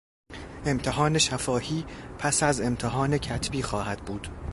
امتحان 0.65 1.17
شفاهی 1.17 1.85
پس 2.19 2.43
از 2.43 2.61
امتحان 2.61 3.17
کتبی 3.17 3.61
خواهد 3.63 4.05
بود. 4.05 4.27